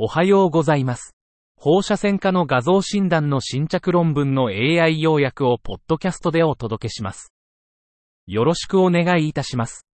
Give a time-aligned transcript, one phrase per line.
[0.00, 1.16] おはようございます。
[1.56, 7.32] 放射線科の画像診断の新着論文の AI 要約をポッドキャストでお届けします。
[8.28, 9.88] よろしくお願いいたします。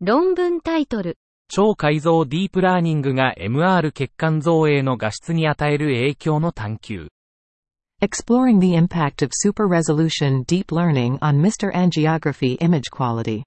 [0.00, 1.16] 論文タイトル、
[1.46, 7.08] 超解像ディープラーニングが MR 血管造影の画質に与える影響の探求。
[8.02, 11.72] Exploring the impact of super resolution deep learning on Mr.
[11.72, 13.44] Angiography image quality.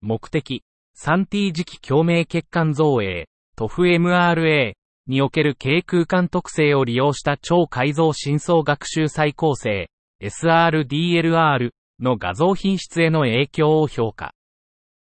[0.00, 0.62] 目的、
[0.98, 3.26] 3T 磁気共鳴血管造影、
[3.60, 4.72] TOF-MRA
[5.06, 9.90] における軽空間特性を利用した超解像深層学習再構成、
[10.22, 14.32] SRDLR の画像品質への影響を評価。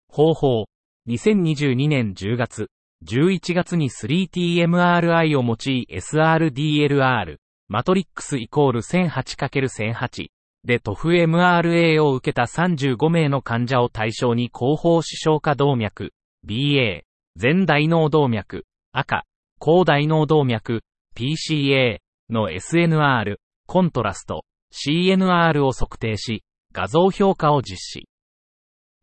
[0.08, 0.66] 方法、
[1.08, 2.68] 2022年10月、
[3.06, 7.36] 11月に 3TMRI を用い SRDLR、
[7.68, 10.26] マトリックスイコール 1008×1008
[10.64, 16.12] で TOF-MRA を受けた35名の患者を対象に後方視床下動脈、
[16.46, 17.04] BA、
[17.36, 19.24] 全大脳動脈、赤、
[19.58, 20.82] 高大脳動脈、
[21.16, 21.98] PCA
[22.30, 23.36] の SNR、
[23.66, 28.08] コントラスト、CNR を測定し、画像評価を実施。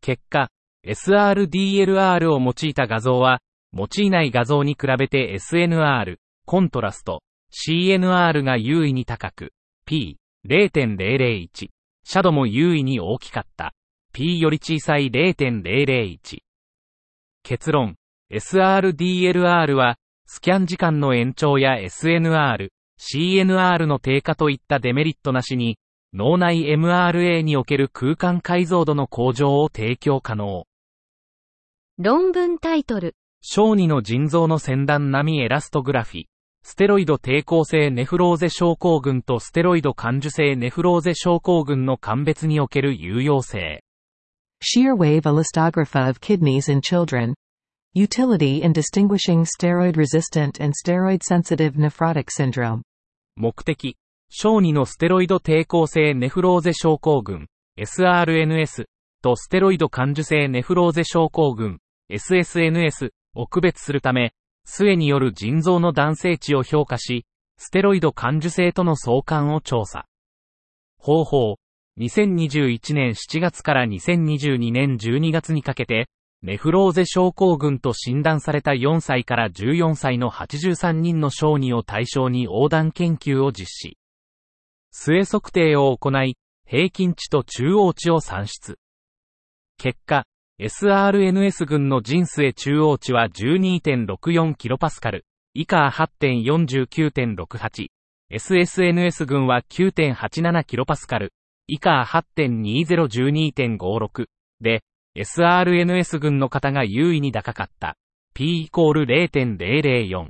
[0.00, 0.50] 結果、
[0.86, 3.40] SRDLR を用いた画像は、
[3.72, 9.52] 用いない画像に比べて SNR、コントラスト、CNR が優位に高く、
[9.86, 13.74] P0.001、シャドも優位に大きかった。
[14.12, 16.38] P より小さい0.001。
[17.42, 17.96] 結論、
[18.32, 25.78] SRDLR は、スキャン時間の延長や SNR、CNR の低下といったデメリットなしに、
[26.14, 30.64] 脳内 MRA における空間解像度の向上を提供可能。
[31.98, 36.24] 論文タイトル、小児の腎臓の先端並みエラストグラフィ。
[36.64, 43.82] ステロイド抵抗性ネフローゼ症候群とステロイド感受性ネフローゼ症候群の鑑別における有用性。
[44.62, 47.34] Shear wave elastography of kidneys in children.
[47.94, 52.80] Utility in distinguishing steroid resistant and steroid sensitive nephrotic syndrome.
[53.36, 53.98] 目的、
[54.30, 58.86] 小児のステロイド抵抗性ネフローゼ症候群、SRNS
[59.22, 61.80] とステロイド感受性ネフローゼ症候群、
[62.10, 64.32] SSNS を区別するため、
[64.64, 67.26] 末による腎臓の男性値を評価し、
[67.58, 70.06] ステロイド感受性との相関を調査。
[70.96, 71.56] 方法、
[71.98, 76.08] 2021年7月から2022年12月にかけて、
[76.42, 83.96] ネフローゼ症候群と診断された4歳から14歳の83人の小児を対象に横断研究を実施。
[84.90, 86.36] 末測定を行い、
[86.66, 88.76] 平均値と中央値を算出。
[89.78, 90.24] 結果、
[90.60, 95.22] SRNS 群の腎末中央値は 12.64kPa、
[95.54, 95.88] 以下
[96.20, 97.86] 8.49.68。
[98.32, 101.28] SSNS 群は 9.87kPa、
[101.68, 102.02] 以下
[102.36, 104.26] 8.2012.56。
[104.60, 104.82] で、
[105.16, 107.96] SRNS 群の方が優位に高かった。
[108.34, 110.28] P イコール0.004。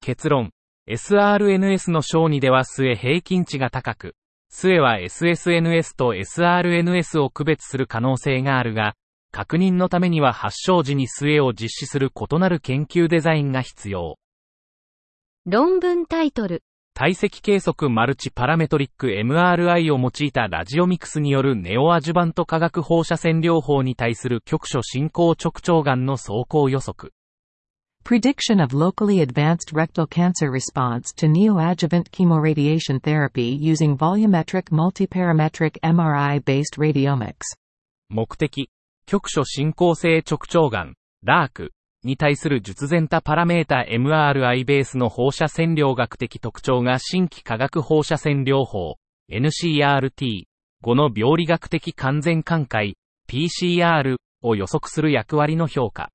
[0.00, 0.52] 結論。
[0.88, 4.14] SRNS の小児では末平均値が高く、
[4.50, 8.94] 末は SSNS と SRNS を区別する可能性があるが、
[9.32, 14.18] 確認のためには発症時に末を実施する異なる研究デザインが必要。
[15.46, 16.62] 論文タイトル、
[16.94, 27.14] 体積計測マルチパラメトリック MRI を用いたラジオミクスによるネオアジュバント化学放射線療法に対する局所進行直腸がんの走行予測。
[28.04, 37.56] Prediction of locally advanced rectal cancer response to neoadjuvant chemoradiation therapy using volumetric multiparametric MRI-based radiomics.
[38.10, 38.68] 目的、
[39.06, 40.94] 局所進行性直腸がん、
[41.26, 41.70] LARC
[42.04, 48.96] に対する術前多パラメータ MRI ベースの放射線量学的特徴が新規化学放射線療法、
[49.30, 50.44] NCRT、
[50.82, 52.96] 5の病理学的完全寛解、
[53.28, 56.10] PCR を予測する役割の評価。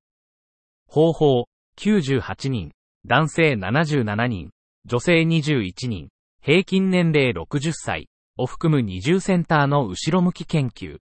[0.88, 1.46] 方法、
[1.80, 2.72] 98人、
[3.06, 4.50] 男性77人、
[4.86, 6.10] 女性21人、
[6.42, 10.98] 平均年齢60歳を含む20センターの後ろ向き研究。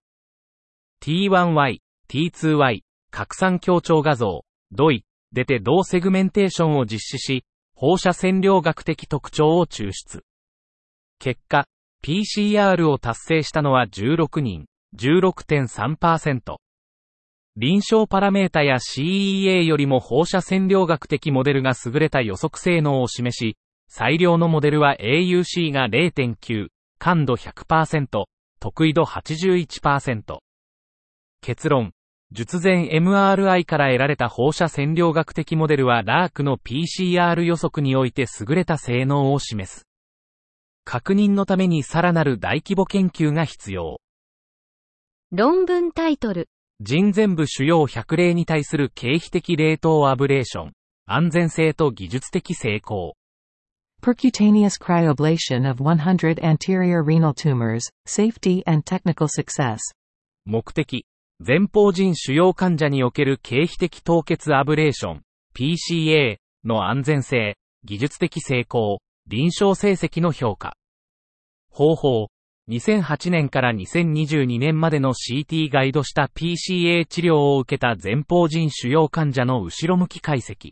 [1.03, 2.81] T1Y、T2Y、
[3.11, 7.45] 拡散強調画像、DOI、出て同セグメンテーションを実施し、
[7.75, 10.23] 放射線量学的特徴を抽出。
[11.19, 11.65] 結果、
[12.03, 14.65] PCR を達成したのは16人、
[14.95, 16.57] 16.3%。
[17.55, 23.57] 臨床パラメータや CEA よりも放射線量学的モデルが優れた予測性能を示し、
[23.89, 26.67] 最良のモデルは AUC が0.9、
[26.99, 28.25] 感度100%、
[28.59, 30.37] 得意度81%。
[31.41, 31.93] 結論。
[32.31, 39.87] 術前 MRI から得られた放射線量学的モデルは LARC の PCR 予測において優れた性能を示す。
[40.83, 44.01] 確認のためにさらなる大規模研究が必要。
[45.31, 46.49] 論文タイトル、
[46.81, 50.73] 腎全部主要100例に対する経皮的冷凍アブレーション。
[51.05, 53.15] 安全性と技術的成功。
[54.01, 59.79] Percutaneous cryoablation of 100 anterior renal tumors, safety and technical success.
[60.45, 61.05] 目的、
[61.39, 65.21] 前方人主要患者における経費的凍結アブレーション、
[65.55, 70.75] PCA の安全性、技術的成功、臨床成績の評価。
[71.69, 72.27] 方法、
[72.69, 80.71] 2008年から2022年までの CT ガイドした PCA 治療を受けた前方人主要患者の後ろ向き解析。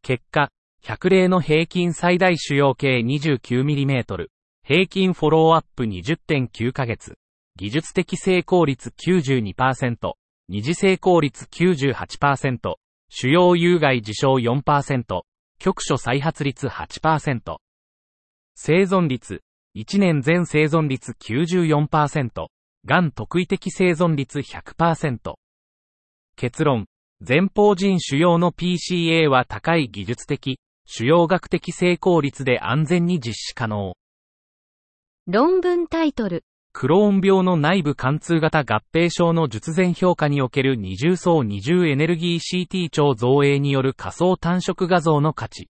[0.00, 0.50] 結果、
[0.84, 4.28] 100例の平均最大主要径 29mm、
[4.62, 7.18] 平均フォローアップ20.9ヶ月、
[7.56, 10.14] 技術的成功率92%、
[10.48, 12.76] 二次成功率98%、
[13.08, 15.24] 主要有害事象4%、
[15.58, 17.58] 局所再発率8%。
[18.54, 19.42] 生存率、
[19.74, 22.48] 1年全生存率94%、
[22.84, 25.36] がん特異的生存率100%。
[26.36, 26.86] 結論、
[27.20, 33.94] 前方人主要の PCA は高い技術的、主要学的成功率で安全に実施可能。
[35.26, 36.44] 論文タイトル。
[36.78, 45.70] クローン病の内部貫通型合併症の術前評価における二重層二重エネルギー CT 超造影による仮想単色画像の価値。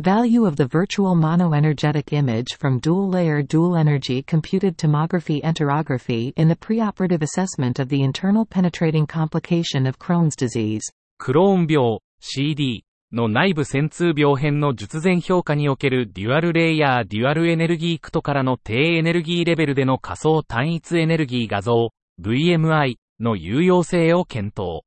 [0.00, 6.48] Value of the virtual monoenergetic image from dual layer dual energy computed tomography enterography in
[6.48, 10.80] the preoperative assessment of the internal penetrating complication of Crohn's disease.
[11.18, 24.82] クローン病 CD の内部線通病変の術前評価におけるデュアルレイヤーデュアルエネルギークトからの低エネルギーレベルでの仮想単一エネルギー画像 VMI の有用性を検討。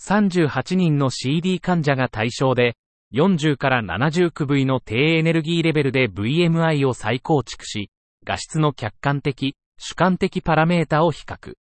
[0.00, 2.76] 38人の CD 患者が対象で、
[3.14, 7.90] 40から70区部位の低エネルギーレベルで VMI を再構築し、
[8.24, 11.54] 画質の客観的、主観的パラメータを比較。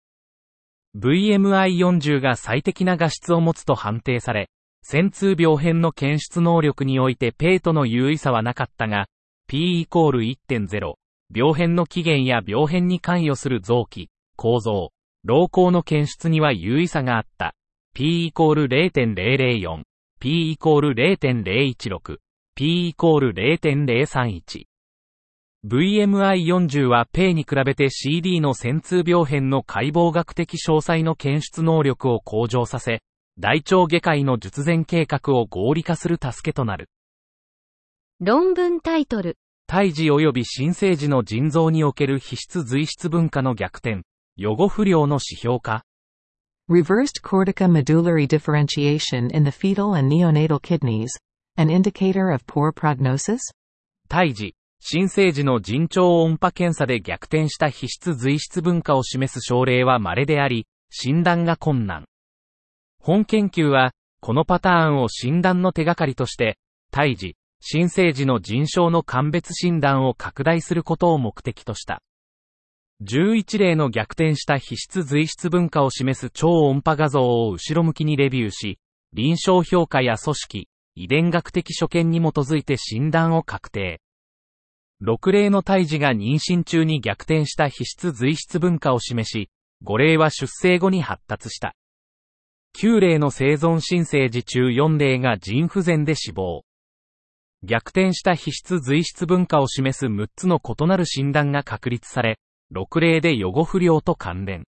[0.99, 4.49] VMI40 が最適な画質を持つと判定され、
[4.87, 9.07] 線通病変の検出能力においてペイトの優位さはなかったが、
[9.49, 10.95] P イコール1.0、
[11.35, 14.91] 病変の起源や病変に関与する臓器、構造、
[15.25, 17.55] 老行の検出には優位さがあった。
[17.95, 19.85] P イコール0.004、
[20.21, 22.19] P イコール0.016、
[22.55, 24.67] P イコール0.031。
[25.67, 33.01] VMI40 はペイに比べて CD の線通病変の解剖学的詳細の検出能力を向上させ、
[33.37, 36.89] 大腸外科医の術前計画を合理化する助けとなる。
[38.21, 39.37] 論文タイトル。
[39.67, 44.03] 胎児及び新生児の腎臓における皮質随質分化の逆転、
[44.37, 45.85] 予後不良の指標化。
[46.71, 51.09] Reversed cortica medullary differentiation in the fetal and neonatal kidneys.
[51.57, 53.41] An indicator of poor prognosis?
[54.09, 62.05] 胎児、新生児の腎腸音波検査で逆転した皮質随質分化を示す症例は稀であり、診断が困難。
[63.07, 63.93] 本研究は、
[64.23, 66.57] このパターンを診断の手がかりとして、
[66.91, 72.01] 胎児、新生児の腎症の鑑別診断を拡大することを目的とした。
[73.03, 78.79] 11例の逆転した皮質随質分化を示す超音波画像を後ろ向きにレビューし、
[79.13, 84.01] 臨床評価や組織、遺伝学的所見に基づいて診断を確定。
[85.03, 89.51] 6例の胎児が妊娠中に逆転した皮質随質分化を示し、
[89.85, 91.75] 5例は出生後に発達した。
[92.77, 96.65] 9例の生存新生児中4例が腎不全で死亡。
[97.63, 102.39] 逆転した皮質随質分化を示す6つの異なる診断が確立され、
[102.75, 104.65] 6例で予後不良と関連。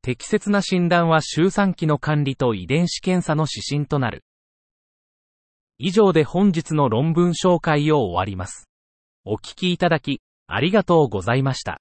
[0.00, 4.24] 適切な診断は周産期の管理と遺伝子検査の指針となる。
[5.78, 8.68] 以上で本日の論文紹介を終わります。
[9.24, 11.80] お聞きいただき、ありがとうございました。